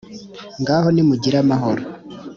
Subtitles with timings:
[0.61, 1.83] ngaho nimugire amahoro.